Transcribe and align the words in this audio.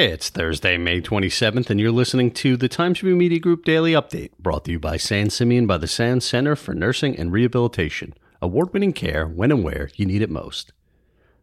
It's 0.00 0.28
Thursday, 0.28 0.78
May 0.78 1.00
27th, 1.00 1.70
and 1.70 1.80
you're 1.80 1.90
listening 1.90 2.30
to 2.34 2.56
the 2.56 2.68
Times 2.68 3.02
Review 3.02 3.16
Media 3.16 3.40
Group 3.40 3.64
Daily 3.64 3.94
Update, 3.94 4.30
brought 4.38 4.64
to 4.66 4.70
you 4.70 4.78
by 4.78 4.96
San 4.96 5.28
Simeon 5.28 5.66
by 5.66 5.76
the 5.76 5.88
Sound 5.88 6.22
Center 6.22 6.54
for 6.54 6.72
Nursing 6.72 7.18
and 7.18 7.32
Rehabilitation. 7.32 8.14
Award 8.40 8.72
winning 8.72 8.92
care 8.92 9.26
when 9.26 9.50
and 9.50 9.64
where 9.64 9.90
you 9.96 10.06
need 10.06 10.22
it 10.22 10.30
most. 10.30 10.72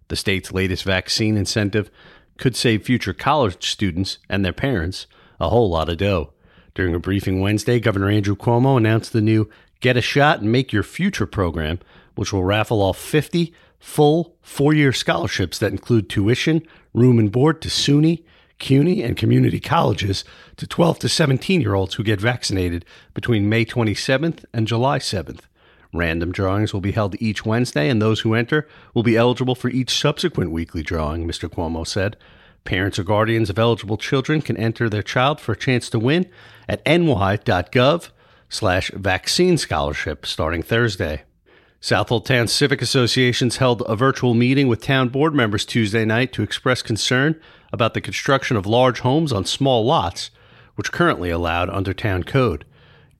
The 0.07 0.15
state's 0.15 0.53
latest 0.53 0.85
vaccine 0.85 1.35
incentive 1.35 1.91
could 2.37 2.55
save 2.55 2.85
future 2.85 3.11
college 3.11 3.69
students 3.69 4.19
and 4.29 4.45
their 4.45 4.53
parents 4.53 5.05
a 5.37 5.49
whole 5.49 5.69
lot 5.69 5.89
of 5.89 5.97
dough. 5.97 6.31
During 6.75 6.95
a 6.95 6.99
briefing 6.99 7.41
Wednesday, 7.41 7.81
Governor 7.81 8.09
Andrew 8.09 8.37
Cuomo 8.37 8.77
announced 8.77 9.11
the 9.11 9.19
new 9.19 9.49
Get 9.81 9.97
a 9.97 10.01
Shot 10.01 10.39
and 10.39 10.49
Make 10.49 10.71
Your 10.71 10.81
Future 10.81 11.27
program, 11.27 11.79
which 12.15 12.31
will 12.31 12.45
raffle 12.45 12.81
off 12.81 12.97
50 12.97 13.53
full 13.79 14.37
four 14.41 14.73
year 14.73 14.93
scholarships 14.93 15.59
that 15.59 15.73
include 15.73 16.09
tuition, 16.09 16.65
room 16.93 17.19
and 17.19 17.33
board 17.33 17.61
to 17.61 17.67
SUNY 17.67 18.23
CUNY, 18.59 19.03
and 19.03 19.17
community 19.17 19.59
colleges 19.59 20.23
to 20.57 20.65
12 20.65 20.99
to 20.99 21.09
17 21.09 21.61
year 21.61 21.73
olds 21.73 21.95
who 21.95 22.03
get 22.03 22.21
vaccinated 22.21 22.85
between 23.13 23.49
May 23.49 23.65
27th 23.65 24.45
and 24.53 24.67
July 24.67 24.99
7th. 24.99 25.41
Random 25.93 26.31
drawings 26.31 26.73
will 26.73 26.81
be 26.81 26.91
held 26.91 27.15
each 27.21 27.45
Wednesday, 27.45 27.89
and 27.89 28.01
those 28.01 28.21
who 28.21 28.33
enter 28.33 28.67
will 28.93 29.03
be 29.03 29.15
eligible 29.17 29.55
for 29.55 29.69
each 29.69 29.97
subsequent 29.97 30.51
weekly 30.51 30.83
drawing, 30.83 31.27
Mr. 31.27 31.49
Cuomo 31.49 31.87
said. 31.87 32.17
Parents 32.65 32.97
or 32.97 33.03
guardians 33.03 33.49
of 33.49 33.59
eligible 33.59 33.97
children 33.97 34.41
can 34.41 34.57
enter 34.57 34.89
their 34.89 35.03
child 35.03 35.39
for 35.39 35.53
a 35.53 35.57
chance 35.57 35.89
to 35.89 35.99
win 35.99 36.27
at 36.67 36.85
ny.gov 36.85 38.09
slash 38.49 38.91
vaccine 38.91 39.57
scholarship 39.57 40.25
starting 40.25 40.63
Thursday. 40.63 41.23
Southold 41.79 42.25
Town 42.25 42.47
Civic 42.47 42.81
Associations 42.81 43.57
held 43.57 43.83
a 43.85 43.95
virtual 43.95 44.33
meeting 44.33 44.67
with 44.67 44.81
town 44.81 45.09
board 45.09 45.35
members 45.35 45.65
Tuesday 45.65 46.03
night 46.03 46.33
to 46.33 46.41
express 46.41 46.81
concern 46.81 47.39
about 47.75 47.93
the 47.93 48.01
construction 48.01 48.57
of 48.57 48.65
large 48.65 49.01
homes 49.01 49.31
on 49.31 49.45
small 49.45 49.85
lots, 49.85 50.31
which 50.75 50.91
currently 50.91 51.29
allowed 51.29 51.69
under 51.69 51.93
town 51.93 52.23
code. 52.23 52.65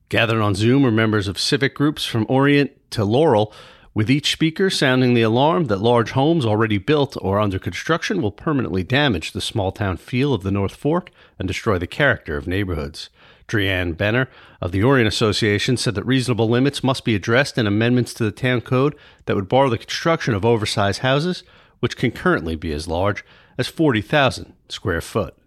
Gathered 0.10 0.42
on 0.42 0.56
Zoom 0.56 0.82
were 0.82 0.92
members 0.92 1.28
of 1.28 1.38
civic 1.38 1.76
groups 1.76 2.06
from 2.06 2.26
Orient 2.30 2.72
to 2.92 3.04
Laurel, 3.06 3.54
with 3.94 4.10
each 4.10 4.32
speaker 4.32 4.70
sounding 4.70 5.14
the 5.14 5.22
alarm 5.22 5.66
that 5.66 5.82
large 5.82 6.12
homes 6.12 6.46
already 6.46 6.78
built 6.78 7.18
or 7.22 7.40
under 7.40 7.60
construction 7.60 8.22
will 8.22 8.32
permanently 8.32 8.84
damage 8.84 9.32
the 9.34 9.42
small 9.42 9.72
town 9.72 9.98
feel 9.98 10.34
of 10.34 10.44
the 10.44 10.52
North 10.52 10.76
Fork 10.76 11.12
and 11.38 11.48
destroy 11.48 11.78
the 11.78 11.88
character 11.88 12.38
of 12.38 12.48
neighborhoods. 12.48 13.10
Drianne 13.48 13.96
Benner 13.96 14.30
of 14.62 14.72
the 14.72 14.84
Orient 14.84 15.08
Association 15.08 15.78
said 15.78 15.96
that 15.96 16.06
reasonable 16.06 16.50
limits 16.50 16.84
must 16.84 17.06
be 17.06 17.16
addressed 17.16 17.58
in 17.58 17.68
amendments 17.68 18.14
to 18.16 18.24
the 18.24 18.32
town 18.32 18.62
code 18.62 18.96
that 19.26 19.36
would 19.36 19.50
bar 19.50 19.70
the 19.70 19.78
construction 19.78 20.34
of 20.34 20.46
oversized 20.46 21.02
houses, 21.02 21.44
which 21.86 21.98
can 21.98 22.10
currently 22.10 22.56
be 22.56 22.72
as 22.72 22.88
large 22.88 23.24
as 23.60 23.68
40,000 23.68 24.54
square 24.70 25.02
foot. 25.02 25.38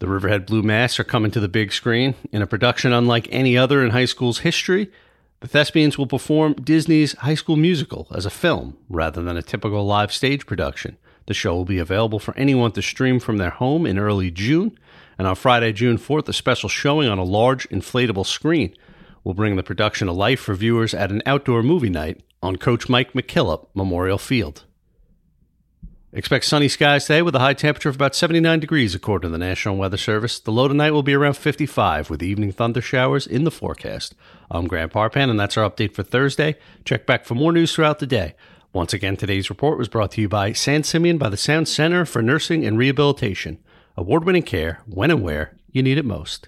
The 0.00 0.08
Riverhead 0.08 0.46
Blue 0.46 0.64
Masque 0.64 0.98
are 0.98 1.04
coming 1.04 1.30
to 1.30 1.38
the 1.38 1.46
big 1.46 1.72
screen. 1.72 2.16
In 2.32 2.42
a 2.42 2.46
production 2.48 2.92
unlike 2.92 3.28
any 3.30 3.56
other 3.56 3.84
in 3.84 3.90
high 3.90 4.06
school's 4.06 4.40
history, 4.40 4.90
the 5.38 5.46
Thespians 5.46 5.96
will 5.96 6.08
perform 6.08 6.54
Disney's 6.54 7.12
High 7.18 7.36
School 7.36 7.54
Musical 7.54 8.08
as 8.12 8.26
a 8.26 8.30
film 8.30 8.76
rather 8.88 9.22
than 9.22 9.36
a 9.36 9.42
typical 9.42 9.86
live 9.86 10.12
stage 10.12 10.44
production. 10.44 10.96
The 11.26 11.34
show 11.34 11.54
will 11.54 11.64
be 11.64 11.78
available 11.78 12.18
for 12.18 12.36
anyone 12.36 12.72
to 12.72 12.82
stream 12.82 13.20
from 13.20 13.36
their 13.36 13.50
home 13.50 13.86
in 13.86 13.96
early 13.96 14.32
June 14.32 14.76
and 15.18 15.28
on 15.28 15.36
Friday, 15.36 15.72
June 15.72 15.98
4th, 15.98 16.28
a 16.28 16.32
special 16.32 16.68
showing 16.68 17.08
on 17.08 17.18
a 17.18 17.22
large 17.22 17.68
inflatable 17.68 18.26
screen 18.26 18.74
will 19.22 19.34
bring 19.34 19.54
the 19.54 19.62
production 19.62 20.08
to 20.08 20.12
life 20.12 20.40
for 20.40 20.56
viewers 20.56 20.94
at 20.94 21.12
an 21.12 21.22
outdoor 21.26 21.62
movie 21.62 21.90
night 21.90 22.24
on 22.42 22.56
Coach 22.56 22.88
Mike 22.88 23.12
McKillop 23.12 23.68
Memorial 23.72 24.18
Field. 24.18 24.64
Expect 26.10 26.46
sunny 26.46 26.68
skies 26.68 27.04
today 27.04 27.20
with 27.20 27.34
a 27.34 27.38
high 27.38 27.52
temperature 27.52 27.90
of 27.90 27.96
about 27.96 28.14
79 28.14 28.60
degrees 28.60 28.94
according 28.94 29.28
to 29.28 29.32
the 29.32 29.36
National 29.36 29.76
Weather 29.76 29.98
Service. 29.98 30.40
The 30.40 30.50
low 30.50 30.66
tonight 30.66 30.92
will 30.92 31.02
be 31.02 31.12
around 31.12 31.34
55 31.34 32.08
with 32.08 32.22
evening 32.22 32.50
thunder 32.50 32.80
showers 32.80 33.26
in 33.26 33.44
the 33.44 33.50
forecast. 33.50 34.14
I'm 34.50 34.68
Grant 34.68 34.94
Parpan 34.94 35.28
and 35.28 35.38
that's 35.38 35.58
our 35.58 35.68
update 35.68 35.92
for 35.92 36.02
Thursday. 36.02 36.56
Check 36.86 37.04
back 37.04 37.26
for 37.26 37.34
more 37.34 37.52
news 37.52 37.74
throughout 37.74 37.98
the 37.98 38.06
day. 38.06 38.34
Once 38.72 38.94
again, 38.94 39.18
today's 39.18 39.50
report 39.50 39.76
was 39.76 39.88
brought 39.88 40.12
to 40.12 40.22
you 40.22 40.30
by 40.30 40.54
San 40.54 40.82
Simeon 40.82 41.18
by 41.18 41.28
the 41.28 41.36
Sound 41.36 41.68
Center 41.68 42.06
for 42.06 42.22
Nursing 42.22 42.64
and 42.64 42.78
Rehabilitation 42.78 43.58
award 43.94 44.24
winning 44.24 44.42
care 44.42 44.80
when 44.86 45.10
and 45.10 45.22
where 45.22 45.58
you 45.72 45.82
need 45.82 45.98
it 45.98 46.06
most. 46.06 46.46